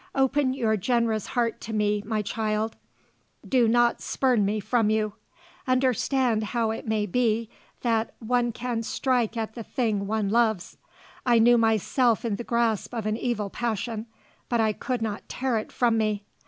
Open 0.15 0.55
your 0.55 0.77
generous 0.77 1.27
heart 1.27 1.61
to 1.61 1.73
me, 1.73 2.01
my 2.03 2.23
child; 2.23 2.75
do 3.47 3.67
not 3.67 4.01
spurn 4.01 4.43
me 4.43 4.59
from 4.59 4.89
you. 4.89 5.13
Understand 5.67 6.43
how 6.43 6.71
it 6.71 6.87
may 6.87 7.05
be 7.05 7.51
that 7.81 8.15
one 8.17 8.51
can 8.51 8.81
strike 8.81 9.37
at 9.37 9.53
the 9.53 9.61
thing 9.61 10.07
one 10.07 10.29
loves. 10.29 10.77
I 11.23 11.37
knew 11.37 11.55
myself 11.55 12.25
in 12.25 12.37
the 12.37 12.43
grasp 12.43 12.95
of 12.95 13.05
an 13.05 13.15
evil 13.15 13.51
passion, 13.51 14.07
but 14.49 14.59
I 14.59 14.73
could 14.73 15.03
not 15.03 15.29
tear 15.29 15.59
it 15.59 15.71
from 15.71 15.99
me. 15.99 16.23